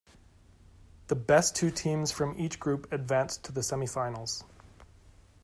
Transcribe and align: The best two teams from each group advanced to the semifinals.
The 1.09 1.15
best 1.15 1.55
two 1.55 1.69
teams 1.69 2.11
from 2.11 2.33
each 2.39 2.59
group 2.59 2.91
advanced 2.91 3.43
to 3.43 3.51
the 3.51 3.61
semifinals. 3.61 4.43